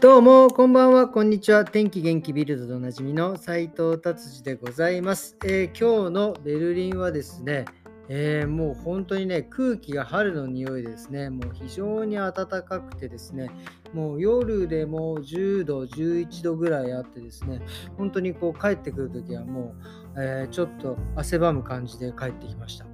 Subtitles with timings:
[0.00, 1.64] どうも、こんばんは、こんにちは。
[1.64, 7.64] 天気元気ビルドでおなじみの斉藤達治でございます、えー、今日のベルリンはですね、
[8.10, 13.50] えー、もう本当にね、空気が春の匂いですね、もう非常に暖かくてですね、
[13.92, 17.60] もう夜でも10度、11度ぐらいあってですね、
[17.96, 19.74] 本当にこう帰ってくるときはも
[20.16, 22.86] う、えー、ちょっと汗ばむ感じで帰ってきました。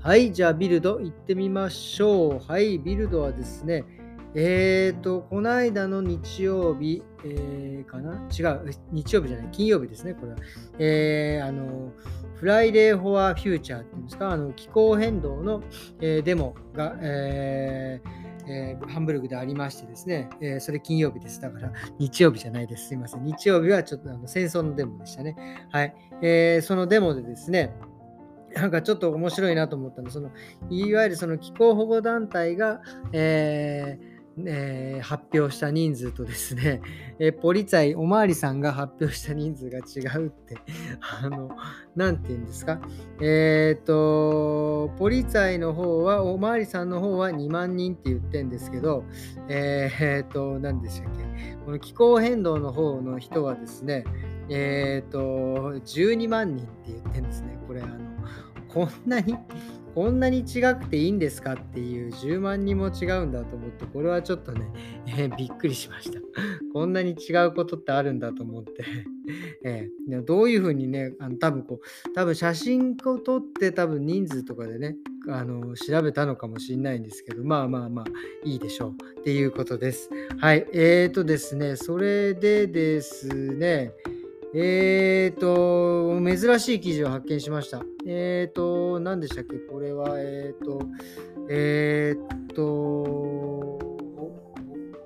[0.00, 2.52] はい、じゃあビルド行ってみましょう。
[2.52, 3.84] はい、ビルドはですね、
[4.34, 8.14] えーと、この間の日曜日、えー、かな？
[8.30, 10.38] 違う、日曜日じゃない、金曜日ですね、これは。
[10.78, 11.92] えー、あの、
[12.42, 15.62] フライデー・フォア・フューチャーっていうんですか、あの気候変動の、
[16.00, 21.40] えー、デモが、えーえー、ハンブルグでありましてですね、えー、それ金曜日です。
[21.40, 22.88] だから日曜日じゃないです。
[22.88, 23.22] すいません。
[23.22, 25.36] 日曜日はちょっとあの戦争のデモでしたね。
[25.70, 25.94] はい。
[26.20, 27.76] えー、そのデモでですね、
[28.56, 30.32] なんかちょっと面白いなと思ったのその
[30.68, 32.80] いわゆるその気候保護団体が、
[33.12, 36.80] えーえー、発表した人数とですね、
[37.18, 40.56] えー、ポリツァイ、おまわりさんが発表した人数が違うって、
[41.22, 41.50] あの、
[41.94, 42.80] なんて言うんですか？
[43.20, 49.04] えっ、と、ポリツァイの方は、おまわりさんの方は2万人って言ってんですけど、
[49.48, 49.90] え
[50.24, 51.22] っ、ー、と、何でしたっけ？
[51.64, 54.04] この気候変動の方の人はですね、
[54.48, 57.58] えっ、と、12万人って言ってるんですね。
[57.66, 57.98] これ、あの、
[58.68, 59.36] こんなに
[59.94, 64.66] こんなに違くていいんですかっていう10万人も違うんだと思って、これはちょっとね、
[65.06, 66.18] えー、びっくりしました。
[66.72, 68.84] こんなに違うことってあるんだと思って、
[69.64, 74.96] えー、どういうふうにね、あの多分こう、多分写真を撮って多分人数とかでね、
[75.28, 78.04] あの調べたのかもしれないんですけど、まあまあまあ、
[78.44, 80.08] いいでしょうっていうことです。
[80.38, 83.92] はい、えーとですね、それでですね、
[84.54, 87.82] えーと、珍しい記事を発見しました。
[88.06, 89.56] えーと、何でしたっけ？
[89.56, 90.80] これは、えーと、
[91.48, 93.78] えーと、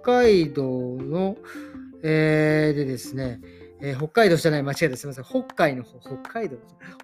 [0.03, 1.37] 北海道の、
[2.03, 3.41] えー、でですね、
[3.81, 5.25] えー、北海道じゃない、間違えた、すみません。
[5.25, 6.57] 北海の方、北海道。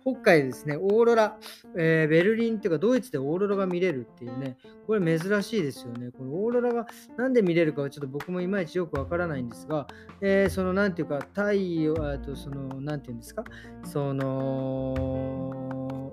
[0.03, 1.37] 北海ですね、オーロラ、
[1.77, 4.57] えー、ベルリンというか、ドイツでオーロラが見れるっていうね、
[4.87, 6.11] これ珍しいですよね。
[6.17, 9.87] このオーロラがなんで見れるかはちょっと僕もいまいちよくわからないんですが、
[10.21, 13.45] えー、その、なんていうか、太陽、あと、その、なんていうんですか、
[13.85, 15.62] その、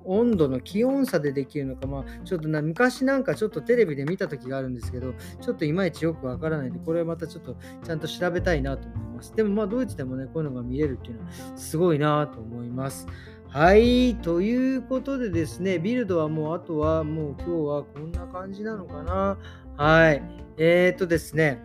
[0.09, 9.36] 温度の気温差でできるのか、まあ、ちょっとな昔なんかちょっとテレビで見た時があるんですけど、ちょっといまいちよくわからないんで、これはまたちょっとちゃんと調べたいなと思います。
[9.36, 13.08] でもまあ、ドイツでもね、こういうのが見れるっていうのはすごいなと思います。
[13.47, 19.38] はい、ということでですね、ビルドはもうあとはもう今日はこんな感じなのかな。
[19.76, 20.22] はい、
[20.58, 21.59] えー、っとですね、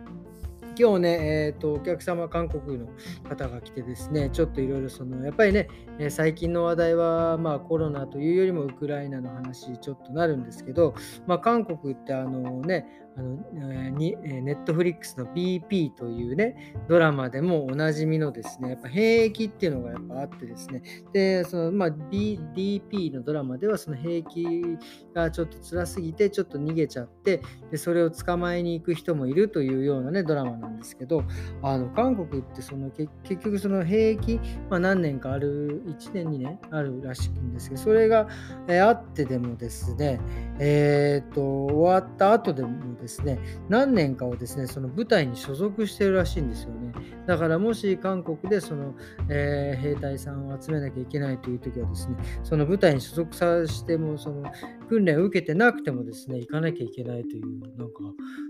[0.77, 1.09] 今日ね、
[1.47, 2.87] えーと、お客様、韓国の
[3.27, 5.69] 方が来てですね、ちょっといろいろその、やっぱりね、
[6.09, 10.93] 最近の話題は、まあ、コロナというよりもウクライナの話、ちょっとなるんですけど、
[11.27, 12.85] まあ、韓国ってあのね、
[13.17, 20.81] あのにネットフリックスの BP というね、ドラマでもおなじみのですね、やっぱ兵役っていうのがやっぱあってですね、
[21.13, 24.77] で、そのまあ、B、DP のドラマではその兵役
[25.13, 31.23] がちょっと辛すぎて、ちょっと逃げちゃって、で、それを捕まえに行く人もいるというようなね、ドラマなんですけど、
[31.61, 34.39] あの、韓国ってその結局その兵役、
[34.69, 38.27] まあ、何年かある、1年2年あるらしいんですけど、それが、
[38.67, 40.19] えあってでもですね、
[40.59, 43.37] えっ、と、終わった後でもですねですね、
[43.69, 46.91] 何年かをですね、その部隊に所属してるらしいんですよね。
[47.27, 48.95] だからもし韓国でその、
[49.29, 54.43] えー、兵隊さんを集めなきゃいけないという時はですね、その部隊に所属させても、その
[54.89, 57.93] 訓練を受けてなくてもですね、行かなきゃいけないという、なんか、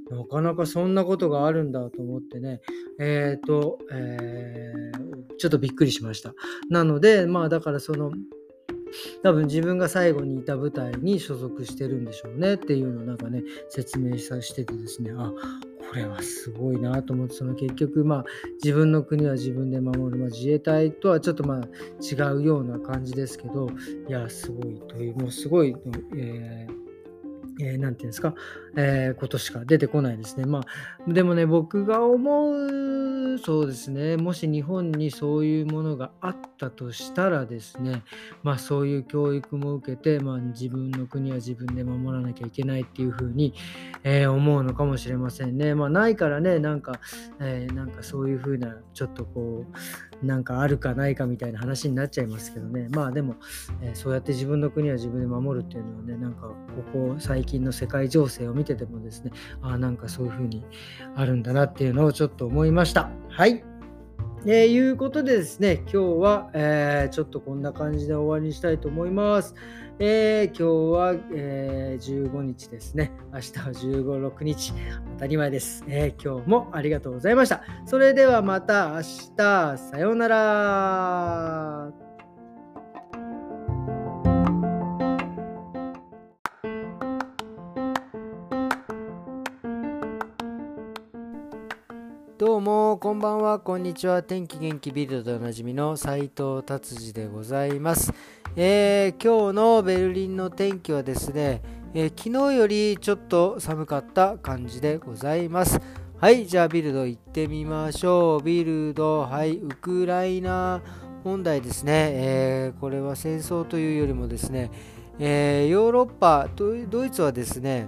[0.10, 2.62] なかなかそんなことがあるんだと思ってね、
[3.00, 6.34] えっ、ー、と、えー、ちょっとびっくりしました。
[6.70, 8.12] なので、まあだからその、
[9.24, 15.32] 多分自分が最後にいた部隊に所属してるんでしょうねっていうのをなんかね説明させててですねあ
[15.90, 18.26] これはすごいなと思ってその結局まあ
[18.64, 21.68] 自分の国は自分で守る、まあ、自衛隊とはちょっとまあ
[22.02, 23.70] 違うような感じですけど
[24.08, 25.76] いやすごいというもうすごい、
[26.16, 26.86] えー
[27.62, 28.34] えー、て言うんですか、
[28.76, 30.46] えー、ことしか出てこないですね。
[30.46, 32.95] まあ、でもね、僕が思う、
[33.38, 38.04] そうですね、もし日本にそういうものがあったとしたらですね、
[38.44, 43.54] まあ、そういう教育も受けて、まあ、自分の国は自分で守らなきゃいけないっていうふうに、
[44.04, 45.76] えー、思うのかもしれませんね。
[45.76, 47.00] まあ、ないからね、なんか、
[47.40, 49.66] えなんかそういうふうな、ちょっとこ
[50.22, 52.88] う、なんかあるかないかみたいな話になっちゃいますけどね。
[52.92, 53.36] まあでも、
[53.82, 56.56] えそうやって自分の国は自分で守るっていうのはね、なんかこ
[56.94, 59.32] こ最近の世界情勢を見ててもですね、
[59.62, 60.64] ああ、なんかそういう風に
[61.16, 63.10] あるんだなっていうのをちょっと思いました。
[63.36, 63.66] はい。
[64.46, 69.56] えー、いうことでですね、今日は、えー、ちょっとこんな感じで終わりにしたいと思います。
[70.00, 73.12] えー、今日は、えー、15日ですね。
[73.34, 74.74] 明日は15、6日。
[75.16, 77.62] 当たり前です、えー、今日もありがとうございました。
[77.86, 79.02] それではまた明
[79.36, 79.78] 日。
[79.80, 82.05] さようなら。
[92.46, 94.22] どうも、こんばんは、こんにちは。
[94.22, 98.14] 天気元気ビルドでおなじみの斉藤達治でございます、
[98.56, 101.64] えー、今日のベルリンの天気はですね、
[101.96, 105.82] えー、昨日よりちょっと寒かった感じでございます。
[106.20, 108.44] はい、じゃあビルド行ってみましょう。
[108.44, 110.84] ビルド、はい、ウクライナ
[111.24, 112.12] 問題ですね。
[112.14, 114.70] えー、これは戦争というよりもですね、
[115.18, 117.88] えヨーロッパ、ドイツはですね、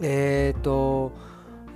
[0.00, 1.12] えっ、と、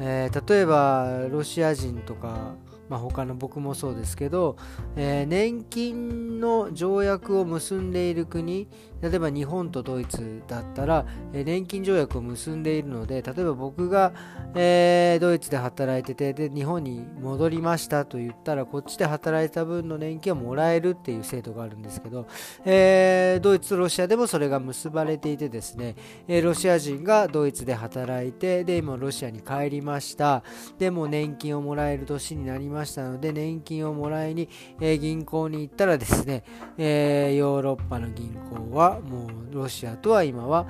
[0.00, 2.54] えー、例えばロシア人とか、
[2.88, 4.56] まあ、他の僕もそうですけど、
[4.96, 8.68] えー、年金の条約を結んでいる国
[9.00, 14.12] 例えば日本とドイツだったら、え、年金条約を結んでいるので例えば僕が、
[14.54, 22.26] えー、ドイツで働いててで日本に戻りましたと言ったらこっちで働いた分の年金をもらえるっていう制度があるんですけど、
[22.64, 25.94] えー、ドイツとロシアでもそれが結ばれていてですね、
[26.26, 30.42] えロシア人がドイツで働いてで今ロシアに帰りました。
[30.78, 34.48] でも年金をもらえる年になりましたので年金をもらいに、
[34.80, 36.44] え銀行に行ったらですね、
[36.76, 40.66] えヨーロッパの銀行はもうロシアとは今は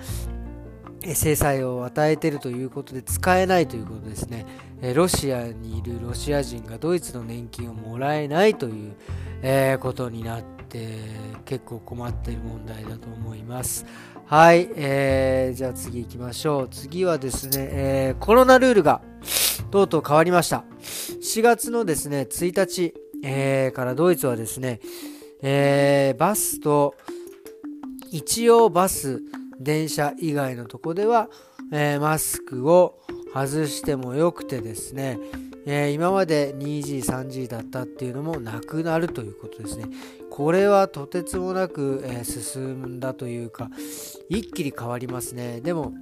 [1.14, 4.46] 制裁を与えているということで使えないということですね。
[4.94, 8.94] ロシアにいるロシア人がドイツの年金をもらえないという、
[9.42, 10.98] えことになって
[11.44, 13.86] 結構困っている問題だと思います。
[14.26, 16.68] はい、えー、じゃあ次行きましょう。
[16.68, 19.00] 次はですね、えー、コロナルールが
[19.70, 20.64] とうとう変わりました。
[20.82, 22.94] 4月のですね、1日、
[23.24, 24.80] えー、からドイツはですね、
[25.40, 26.94] えー、バスと
[28.12, 29.22] 一応バス、
[29.60, 31.28] 電車以外のとこでは、
[31.72, 33.00] えー、マスクを
[33.34, 35.18] 外してもよくてですね、
[35.66, 39.86] えー、今まで 2G、3G だったっていうのもなくなるということですね。
[40.30, 43.70] これはとてつもなく、えー、進んだというか、
[44.28, 45.60] 一気に変わりますね。
[45.60, 45.92] でも、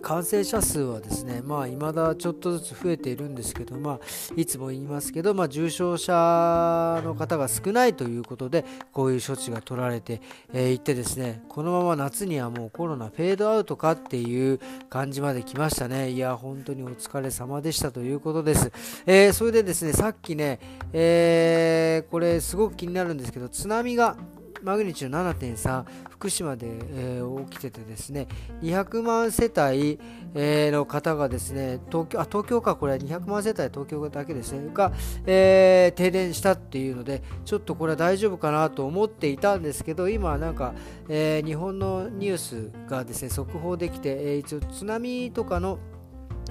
[0.00, 4.00] 感染者数はですね、まあ、未だちょっとずつ増えているんですけど、まあ、
[4.36, 10.18] いつも言いますけど、まあ、重症者の方が少ないということで、こういう処置が取られてい、
[10.52, 16.10] えー、ってですね、このまま夏にはもうコロナフェードアウトかっていう感じまで来ましたね。
[16.10, 18.72] いや、本当にお疲れ様でしたということです。
[19.06, 20.58] えー、それでですね、さっきね、
[20.92, 24.16] えー、これすごく気になるんですけど、津波が
[24.62, 28.28] マグニチュード7.3福島で、えー、起きててですね
[28.62, 29.98] 200万世帯、
[30.34, 34.92] えー、の方がですね東京あ東京かこれ200万世帯東京だけですねが、
[35.26, 40.74] えー、停電したっていうのでちょっとこれは大丈夫かなと思っていたんですけど今なんか、
[41.08, 45.78] え日本のニュースがですね速報できて、え一応津波とかの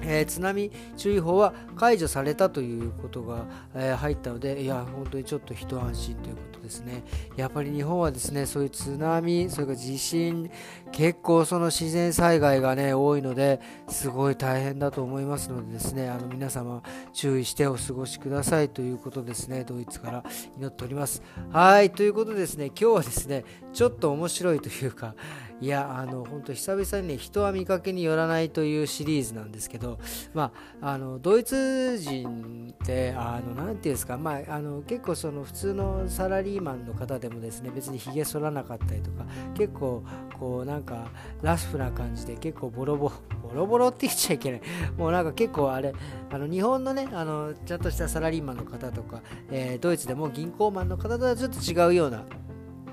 [0.02, 7.02] えー、津波注意報は解除されたということが、えー、入ったので、いや、本当にちょっと一安心ということですね。
[7.36, 10.50] やっぱり日本はですね、そういう津波、それから地震、
[10.92, 16.82] 結構その自然災害がね、多いので、すごい大変だと思いますのでですね、あの皆様
[17.12, 20.24] 注意してお過ごしくださいということですね、ドイツから
[20.58, 21.22] 祈っております。
[21.50, 25.14] はい、ということでですね、今日はですね、ちょっと面白いというか、
[25.60, 29.98] いやあの本当久々にね人は見かけによらないというシリーズなんですけど
[30.32, 40.02] まああのドイツ人ってあのなんていうんですかまああの結構その普通のサラリーマンの方でもですね別にひげ剃らなかったりとか結構
[40.38, 41.10] こうなんか
[41.42, 43.12] ラスフな感じで結構ボロボ
[43.42, 44.60] ボロボロって言っちゃいけない。
[44.96, 45.92] もうなんか結構あれ
[46.30, 52.24] あの日本のねあのちゃんとしたサラリーマンの方とか、えー、ドイツでも銀行マンの方とはちょっと違うような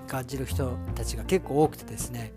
[0.07, 2.33] 感じる人たちが結構多くてですね。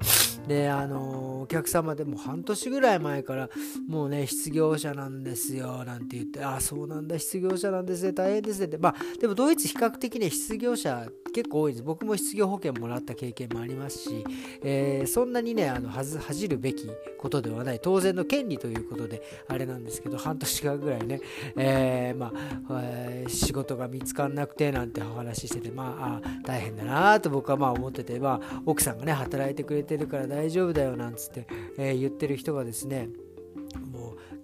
[0.47, 3.49] であのお客様でも半年ぐらい前から
[3.87, 8.79] もうね失業者なんですよなんて言ってあそうなんだ失業者なんですね大変ですねって。
[8.79, 11.83] まあでもドイツ比較的ね失業者結構多いです。
[11.83, 14.25] 僕も失業保険もらった経験もありますし、
[14.63, 17.81] えー、そんなにねあの恥じるべきことではない。
[17.81, 21.21] 当然の権利ということであれなんですけど半年間ぐらいね、
[21.57, 22.33] えー、ま
[22.69, 31.47] あ、えー、仕事が見つからなくてなんてお話ししててまあ大変だなと僕はまあ思ってて、まあ、奥さんがね働いてくれてるから大丈夫だよなんつって、
[31.79, 33.09] え言ってる人がですね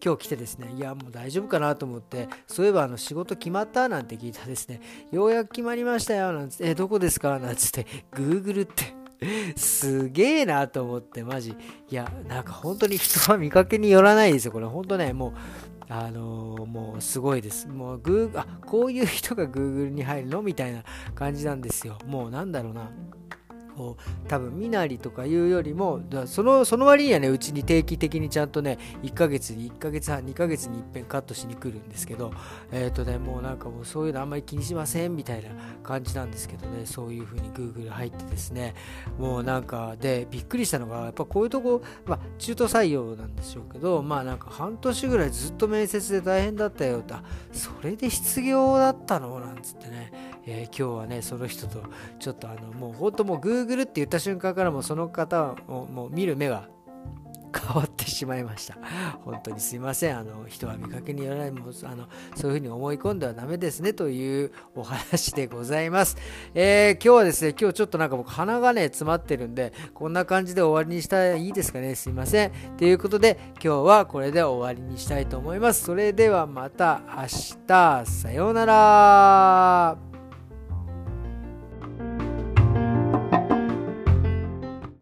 [0.04, 7.38] 今日来てですねいやもう大丈夫かなと思ってそういえばあの仕事決まったなんて聞いたですねようやく決まりましたよなんつってえどこですか？
[7.38, 8.94] なんつって Google って
[9.56, 11.56] すげえなと思ってマジ
[11.88, 15.32] いやなんか本当に人は見かけによらないですよこれ本当ねもう
[15.88, 17.68] あのー、もうすごいです。
[17.68, 20.42] もうグーあこういう人が Google に入るの？
[20.42, 20.82] みたいな
[21.14, 21.96] 感じなんですよ。
[22.06, 22.90] もうなんだろうな。
[24.28, 32.32] 多分身なりとかいうよりもそのその割にはねうちに定期的にちゃんとね1ヶ月に1ヶ月半2ヶ月にいっぺんカットしに来るんですけど
[32.72, 35.50] えっ、ー、とねもうなんかもうそういうのあんまり気にしませんみたいな
[35.82, 38.74] 感じなんですけどねそういう風に Google 入ってですね
[39.18, 47.14] もうなんかでびっくりしたのがやっぱこういうとこまあ中途採用なんでしょうけどまあなんか半年ぐらいずっと面接で大変だったよって
[47.52, 49.38] それで失業だったの？
[49.40, 51.82] なんつってねえー、今日はねその人と
[52.18, 56.68] ちょっとあのもう本当もう Google って言った瞬間からもうその方をもう見る目が
[57.56, 58.76] 変わってしまいました。
[59.24, 60.18] 本当にすいません。
[60.18, 66.16] あの人は見かけによらないもあのそういうふうに思い込んではダメですねというお話でございます。
[66.54, 71.94] えー、今日はですね、今日ちょっとなんか僕鼻がね詰まってるんで、こんな感じで終わりにしたらいいですかね。
[71.94, 72.52] すいません。
[72.76, 75.84] ということで今日はこれで終わりにしたいと思います。
[75.84, 77.22] それではまた明
[77.66, 78.06] 日。
[78.06, 80.15] さようなら。